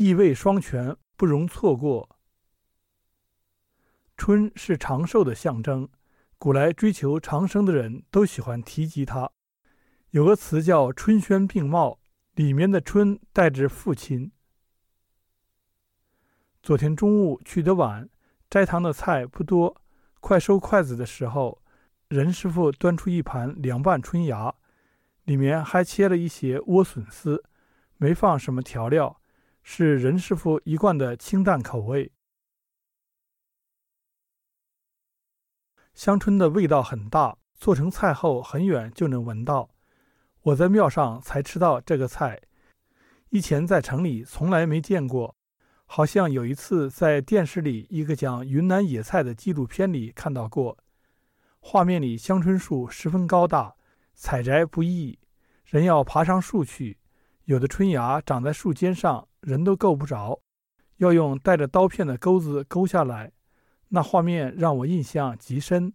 [0.00, 2.08] 意味双全，不容错过。
[4.16, 5.90] 春是长寿的象征，
[6.38, 9.30] 古来追求长生的人都喜欢提及它。
[10.12, 11.98] 有个词叫“春轩并茂”，
[12.34, 14.32] 里面的“春”代指父亲。
[16.62, 18.08] 昨天中午去的晚，
[18.48, 19.82] 斋堂的菜不多，
[20.20, 21.62] 快收筷子的时候，
[22.08, 24.54] 任师傅端出一盘凉拌春芽，
[25.24, 27.44] 里面还切了一些莴笋丝，
[27.98, 29.19] 没放什么调料，
[29.62, 32.10] 是任师傅一贯的清淡口味。
[35.94, 39.70] 香椿的味道很大，做成菜后很远就能闻到。
[40.42, 42.40] 我在庙上才吃到这个菜，
[43.28, 45.36] 以前在城里从来没见过。
[45.84, 50.78] 好像有一次在电视里一个讲云南野菜的纪录片里看到过。
[51.58, 53.74] 画面里香椿树十分高大，
[54.14, 55.18] 采摘不易，
[55.66, 56.98] 人要爬上树去。
[57.44, 60.40] 有的春芽长在树尖上，人都够不着，
[60.96, 63.32] 要用带着刀片的钩子钩下来。
[63.88, 65.92] 那画面让我印象极深，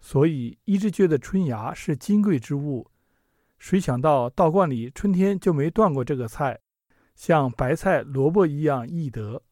[0.00, 2.90] 所以一直觉得春芽是金贵之物。
[3.58, 6.60] 谁想到道观里春天就没断过这个菜，
[7.14, 9.42] 像白菜、萝卜一样易得。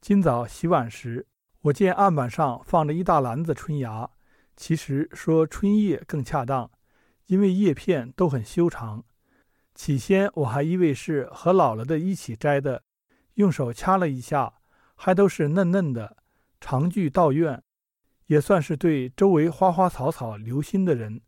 [0.00, 1.26] 今早洗碗时，
[1.62, 4.10] 我见案板上放着一大篮子春芽，
[4.56, 6.70] 其实说春叶更恰当，
[7.26, 9.04] 因为叶片都很修长。
[9.78, 12.82] 起先我还以为是和老了的一起摘的，
[13.34, 14.54] 用手掐了一下。
[14.96, 16.16] 还都是嫩嫩的，
[16.60, 17.62] 常具道院，
[18.26, 21.20] 也算是对周围花花草草留心的人，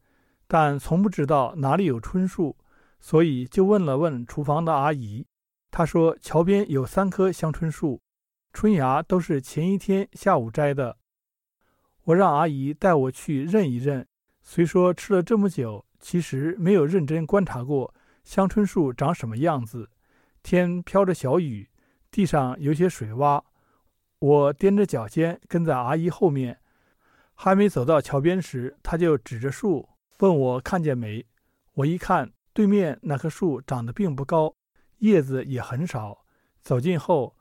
[0.48, 2.56] 但从不知道哪里有椿树，
[2.98, 5.24] 所以就问了问厨房的阿姨。
[5.70, 8.02] 她说桥边有三棵香椿树，
[8.52, 10.96] 春芽都是前一天下午摘的。
[12.02, 14.04] 我让阿姨带我去认一认。
[14.42, 19.90] 虽说吃了这么久，其实没有认真观察过香椿树长什么样子。
[20.42, 21.68] 天飘着小雨，
[22.10, 23.42] 地上有些水洼。
[24.18, 26.60] 我踮着脚尖跟在阿姨后面，
[27.34, 31.24] 还没走到桥边时，她就指着树问我看见没。
[31.74, 34.54] 我一看，对面那棵树长得并不高，
[34.98, 36.24] 叶子也很少。
[36.62, 37.36] 走近后，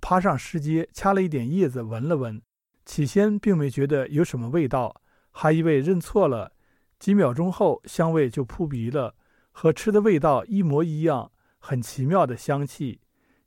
[0.00, 2.42] 爬上石阶，掐了一点叶子闻了闻，
[2.84, 6.52] 起先并没觉得有什么味道，还以为认错了。
[6.98, 9.14] 几秒钟后，香味就扑鼻了，
[9.60, 13.00] 和吃的味道一模一样，很奇妙的香气。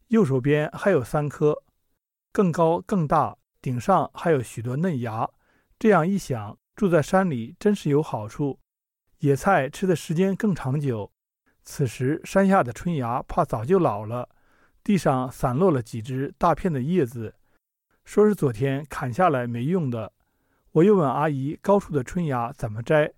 [0.10, 1.64] 右手边还有三颗。
[2.34, 5.30] 更高更大，顶上还有许多嫩芽。
[5.80, 8.60] 这样一想，住在山里真是有好处，
[9.20, 11.10] 野菜吃的时间更长久。
[11.64, 14.28] 此时山下的春芽怕早就老了，
[14.84, 17.36] 地上散落了几只大片的叶子，
[18.04, 20.12] 说是昨天砍下来没用的。
[20.74, 23.14] 我又问阿姨高处的春芽怎么摘，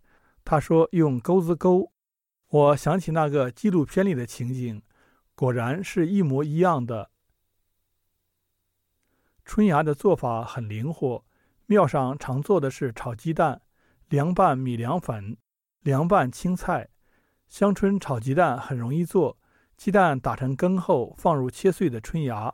[0.45, 1.91] 她说用钩子钩。
[2.53, 4.83] 我想起那个纪录片里的情景，
[5.33, 7.09] 果然是一模一样的。
[9.43, 11.25] 春芽的做法很灵活，
[11.65, 13.63] 庙上常做的是炒鸡蛋、
[14.07, 15.35] 凉拌米凉粉、
[15.81, 16.89] 凉拌青菜。
[17.47, 19.39] 香椿炒鸡蛋很容易做，
[19.75, 22.53] 鸡蛋打成羹后，放入切碎的春芽，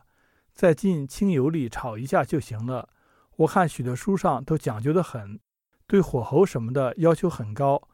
[0.54, 2.88] 再进清油里炒一下就行了。
[3.36, 5.42] 我看许多书上都讲究的很，
[5.86, 7.90] 对火候什么的要求很高。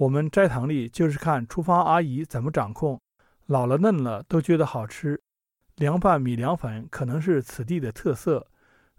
[0.00, 2.98] 我们斋堂里就是看厨房阿姨怎么掌控，
[3.44, 5.20] 老了嫩了都觉得好吃。
[5.76, 8.46] 凉拌米凉粉可能是此地的特色，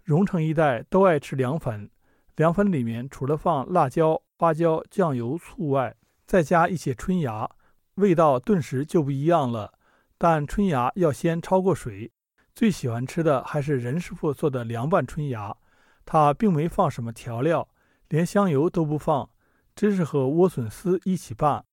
[0.04, 1.90] 荣城一带都爱吃凉粉。
[2.36, 7.50] 凉粉里面除了放辣椒、花椒、酱油、醋外，再加一些春芽，
[7.96, 9.72] 味道顿时就不一样了。
[10.16, 12.12] 但春芽要先焯过水。
[12.54, 15.56] 最喜欢吃的还是任师傅做的凉拌春芽，
[16.04, 17.66] 他并没放什么调料，
[18.08, 19.28] 连香油都不放，
[19.74, 21.64] 只是和莴笋丝一起拌。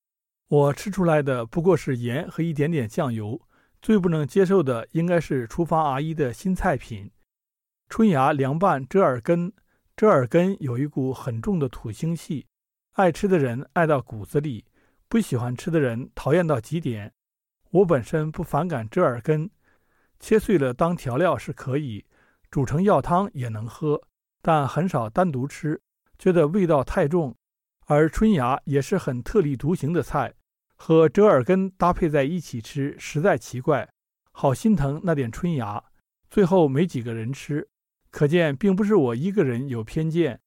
[0.48, 3.42] 我吃出来的不过是盐和一点点酱油。
[3.82, 7.10] 最不能接受的应该是厨房阿姨的新菜品——
[7.88, 9.54] 春芽凉拌折耳根。
[9.96, 12.46] 折耳根有一股很重的土腥气，
[12.94, 14.66] 爱吃的人爱到骨子里，
[15.08, 17.14] 不喜欢吃的人讨厌到极点。
[17.70, 19.50] 我本身不反感折耳根，
[20.20, 22.06] 切碎了当调料是可以，
[22.52, 24.02] 煮成药汤也能喝，
[24.42, 25.82] 但很少单独吃，
[26.18, 27.38] 觉得味道太重。
[27.90, 30.36] 而春芽也是很特立独行的菜。
[30.76, 33.90] 和折耳根搭配在一起吃，实在奇怪，
[34.32, 35.84] 好心疼那点春芽。
[36.30, 37.68] 最后没几个人吃，
[38.12, 40.40] 可见并不是我一个人有偏见。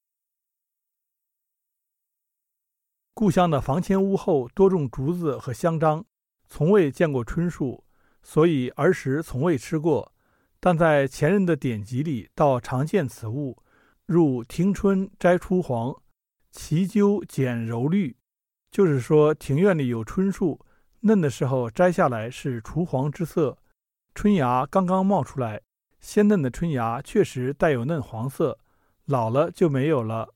[3.12, 6.04] 故乡的房前屋后多种竹子和香樟，
[6.46, 7.84] 从未见过椿树，
[8.22, 10.14] 所以儿时从未吃过。
[10.60, 13.60] 但在前人的典籍里，倒常见此物，
[14.06, 15.94] 入庭春摘初黄，
[16.52, 18.16] 其究剪柔绿。
[18.70, 20.64] 就是说，庭院里有春树，
[21.00, 23.58] 嫩的时候摘下来是雏黄之色，
[24.14, 25.62] 春芽刚刚冒出来，
[26.00, 28.58] 鲜嫩的春芽确实带有嫩黄色，
[29.04, 30.32] 老了就没有了。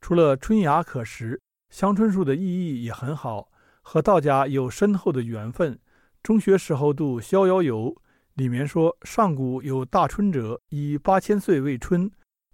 [0.00, 3.50] 除了春芽可食，香椿树的意义也很好，
[3.82, 5.78] 和道家有深厚的缘分。
[6.22, 7.94] 中学时候读《逍遥游》，
[8.34, 12.10] 里面说上古有大椿者，以八千岁为春，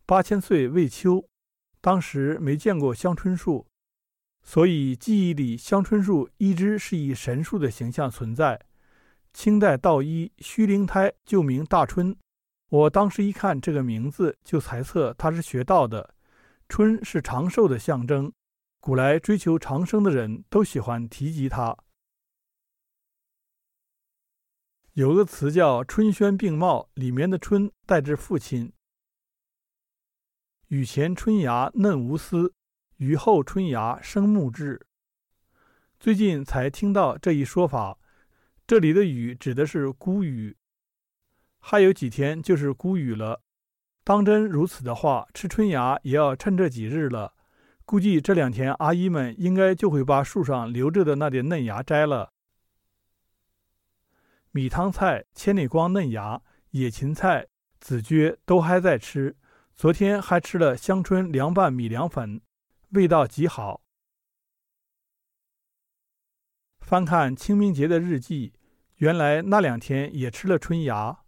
[0.07, 1.29] 八千岁为秋。
[1.81, 3.67] 当时没见过香椿树。
[4.43, 8.65] 所以记忆里，香椿树一直是以神树的形象存在。
[9.33, 12.17] 清代道医虚灵胎旧名大春，
[12.69, 16.15] 我当时一看这个名字，就猜测他是学道的。
[16.69, 18.33] 春是长寿的象征，
[18.81, 21.77] 古来追求长生的人都喜欢提及它。
[24.95, 28.73] 有个词叫“春轩并茂”，里面的“春”代指父亲。
[30.69, 32.53] 雨前春芽嫩无丝。
[32.97, 34.87] 雨后春芽生木质。
[36.01, 37.99] 最近才听到这一说法，
[38.67, 40.57] 这里的雨指的是谷雨，
[41.59, 43.43] 还有几天就是谷雨了。
[44.03, 47.35] 当真如此的话，吃春芽也要趁这几日了。
[47.85, 52.33] 估计这两天阿姨们应该就会把树上留着的那点嫩芽摘了。
[54.51, 56.41] 米汤菜、千里光嫩芽、
[56.71, 57.47] 野芹菜、
[57.79, 59.37] 紫蕨都还在吃，
[59.77, 62.41] 昨天还吃了香椿凉拌米凉粉。
[62.93, 63.83] 味道极好。
[66.81, 68.55] 翻看清明节的日记，
[68.97, 71.26] 原来那两天也吃了春芽。